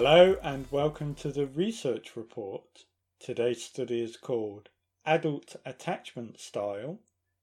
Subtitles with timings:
[0.00, 2.84] Hello and welcome to the research report.
[3.18, 4.68] Today's study is called
[5.04, 7.00] Adult Attachment Style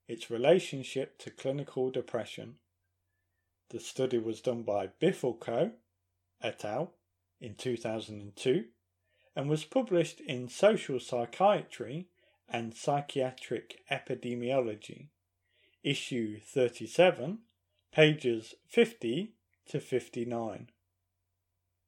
[0.08, 2.54] Its Relationship to Clinical Depression.
[3.68, 5.72] The study was done by Bifulco
[6.40, 6.94] et al.
[7.42, 8.64] in 2002
[9.36, 12.08] and was published in Social Psychiatry
[12.48, 15.08] and Psychiatric Epidemiology,
[15.82, 17.40] issue 37,
[17.92, 19.34] pages 50
[19.68, 20.68] to 59.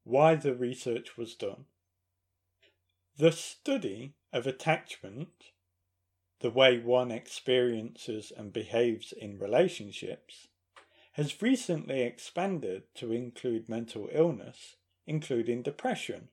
[0.08, 1.66] Why the research was done.
[3.18, 5.52] The study of attachment,
[6.40, 10.48] the way one experiences and behaves in relationships,
[11.12, 14.76] has recently expanded to include mental illness,
[15.06, 16.28] including depression.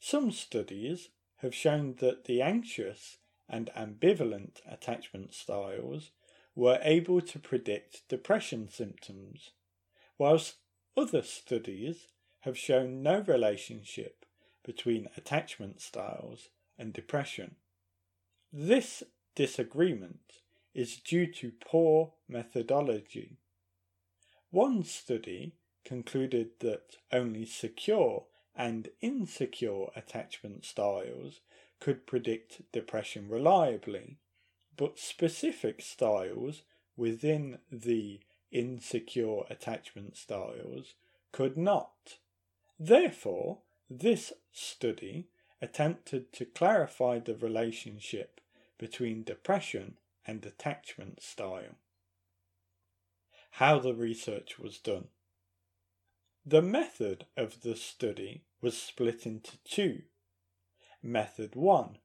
[0.00, 1.10] Some studies
[1.42, 3.18] have shown that the anxious
[3.48, 6.10] and ambivalent attachment styles
[6.56, 9.50] were able to predict depression symptoms,
[10.18, 10.56] whilst
[10.96, 12.08] other studies
[12.42, 14.24] have shown no relationship
[14.64, 17.56] between attachment styles and depression.
[18.52, 19.02] This
[19.34, 20.40] disagreement
[20.74, 23.38] is due to poor methodology.
[24.50, 25.54] One study
[25.84, 31.40] concluded that only secure and insecure attachment styles
[31.80, 34.18] could predict depression reliably,
[34.76, 36.62] but specific styles
[36.96, 38.20] within the
[38.50, 40.94] insecure attachment styles
[41.32, 42.18] could not.
[42.78, 45.28] Therefore, this study
[45.60, 48.40] attempted to clarify the relationship
[48.78, 51.76] between depression and attachment style.
[53.52, 55.08] How the research was done.
[56.44, 60.02] The method of the study was split into two.
[61.02, 61.98] Method 1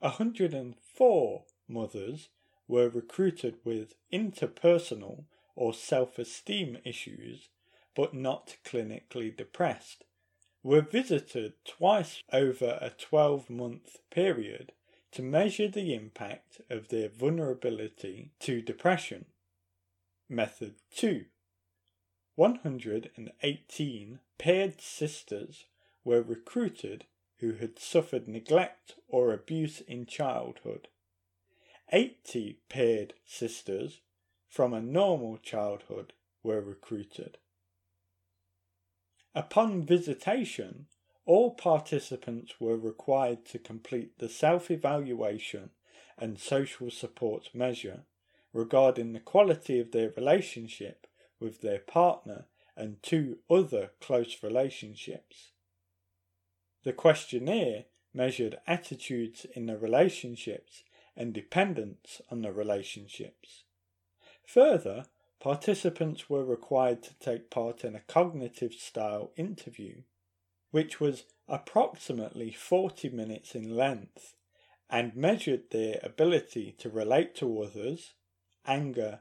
[0.00, 2.28] 104 mothers
[2.66, 7.48] were recruited with interpersonal or self esteem issues
[7.98, 10.04] but not clinically depressed,
[10.62, 14.70] were visited twice over a 12 month period
[15.10, 19.24] to measure the impact of their vulnerability to depression.
[20.28, 21.24] Method 2
[22.36, 25.64] 118 paired sisters
[26.04, 27.04] were recruited
[27.38, 30.86] who had suffered neglect or abuse in childhood.
[31.90, 34.02] 80 paired sisters
[34.48, 36.12] from a normal childhood
[36.44, 37.38] were recruited.
[39.34, 40.86] Upon visitation,
[41.26, 45.70] all participants were required to complete the self evaluation
[46.16, 48.04] and social support measure
[48.52, 51.06] regarding the quality of their relationship
[51.38, 52.46] with their partner
[52.76, 55.52] and two other close relationships.
[56.84, 57.84] The questionnaire
[58.14, 60.84] measured attitudes in the relationships
[61.16, 63.64] and dependence on the relationships.
[64.46, 65.06] Further,
[65.40, 70.02] participants were required to take part in a cognitive style interview,
[70.70, 74.34] which was approximately 40 minutes in length
[74.90, 78.14] and measured their ability to relate to others,
[78.66, 79.20] anger,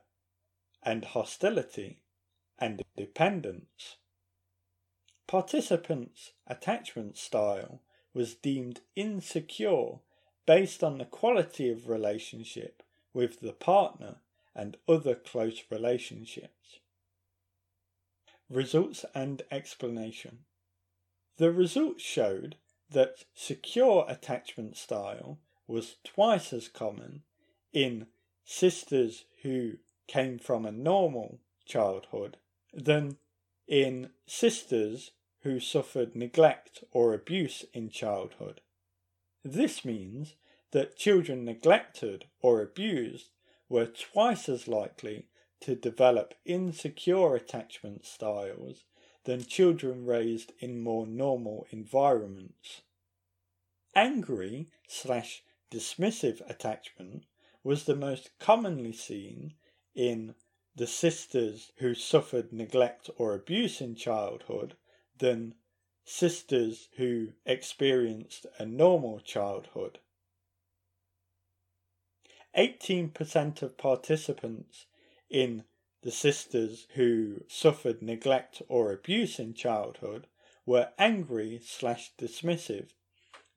[0.84, 2.00] and hostility,
[2.58, 3.98] and dependence.
[5.28, 7.82] Participants' attachment style
[8.14, 10.00] was deemed insecure
[10.46, 12.82] based on the quality of relationship
[13.14, 14.22] with the partner
[14.58, 16.80] and other close relationships.
[18.50, 20.40] Results and explanation.
[21.38, 22.56] The results showed
[22.90, 25.38] that secure attachment style
[25.68, 27.22] was twice as common
[27.72, 28.08] in
[28.44, 29.74] sisters who
[30.08, 32.38] came from a normal childhood
[32.74, 33.18] than
[33.68, 38.62] in sisters who suffered neglect or abuse in childhood.
[39.44, 40.36] This means
[40.72, 43.32] that children neglected or abused
[43.70, 45.28] were twice as likely
[45.60, 48.86] to develop insecure attachment styles
[49.26, 52.82] than children raised in more normal environments.
[53.96, 57.26] Angry slash dismissive attachment
[57.64, 59.54] was the most commonly seen
[59.94, 60.36] in
[60.76, 64.78] the sisters who suffered neglect or abuse in childhood
[65.18, 65.56] than
[66.06, 70.00] sisters who experienced a normal childhood.
[72.58, 74.88] 18% of participants
[75.30, 75.64] in
[76.02, 80.28] the sisters who suffered neglect or abuse in childhood
[80.66, 82.90] were angry slash dismissive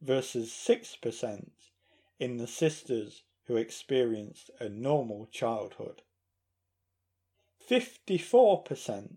[0.03, 1.51] versus 6%
[2.19, 6.03] in the sisters who experienced a normal childhood.
[7.69, 9.17] 54%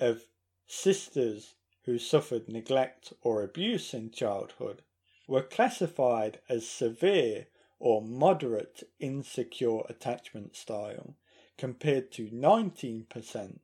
[0.00, 0.22] of
[0.66, 1.54] sisters
[1.84, 4.82] who suffered neglect or abuse in childhood
[5.26, 7.46] were classified as severe
[7.78, 11.14] or moderate insecure attachment style
[11.56, 13.58] compared to 19%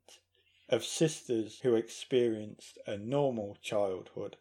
[0.68, 4.36] of sisters who experienced a normal childhood.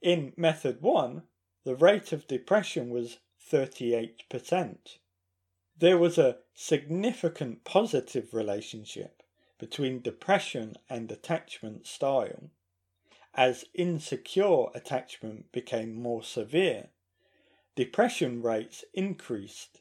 [0.00, 1.22] In method 1,
[1.64, 3.18] the rate of depression was
[3.52, 4.76] 38%.
[5.76, 9.22] There was a significant positive relationship
[9.58, 12.50] between depression and attachment style.
[13.34, 16.88] As insecure attachment became more severe,
[17.76, 19.80] depression rates increased.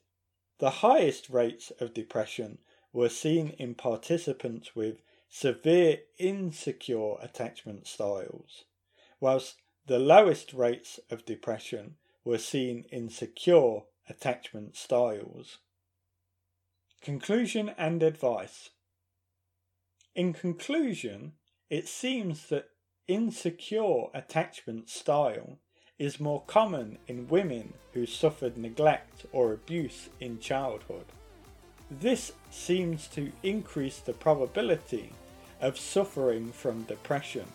[0.60, 2.60] The highest rates of depression
[2.92, 8.66] were seen in participants with severe insecure attachment styles,
[9.20, 15.60] whilst the lowest rates of depression were seen in secure attachment styles.
[17.02, 18.72] Conclusion and advice.
[20.16, 21.34] In conclusion,
[21.70, 22.70] it seems that
[23.08, 25.60] insecure attachment style
[26.00, 31.06] is more common in women who suffered neglect or abuse in childhood.
[31.92, 35.12] This seems to increase the probability
[35.62, 37.46] of suffering from depression